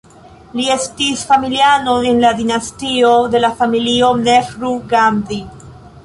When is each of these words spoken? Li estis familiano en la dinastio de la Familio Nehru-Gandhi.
Li 0.59 0.63
estis 0.75 1.19
familiano 1.31 1.93
en 2.11 2.17
la 2.23 2.31
dinastio 2.39 3.11
de 3.35 3.41
la 3.43 3.51
Familio 3.59 4.09
Nehru-Gandhi. 4.23 5.39